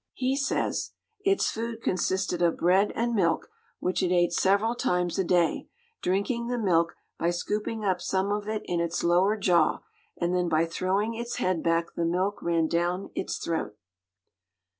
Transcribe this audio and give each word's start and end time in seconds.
He 0.15 0.35
says: 0.35 0.93
"Its 1.23 1.51
food 1.51 1.83
consisted 1.83 2.41
of 2.41 2.57
bread 2.57 2.91
and 2.95 3.13
milk, 3.13 3.51
which 3.79 4.01
it 4.01 4.11
ate 4.11 4.33
several 4.33 4.73
times 4.73 5.19
a 5.19 5.23
day, 5.23 5.67
drinking 6.01 6.47
the 6.47 6.57
milk 6.57 6.95
by 7.19 7.29
scooping 7.29 7.85
up 7.85 8.01
some 8.01 8.31
of 8.31 8.47
it 8.47 8.63
in 8.65 8.79
its 8.79 9.03
lower 9.03 9.37
jaw, 9.37 9.81
and 10.19 10.33
then 10.33 10.49
by 10.49 10.65
throwing 10.65 11.13
its 11.13 11.35
head 11.35 11.61
back 11.61 11.93
the 11.93 12.03
milk 12.05 12.41
ran 12.41 12.65
down 12.67 13.11
its 13.13 13.37
throat." 13.37 13.77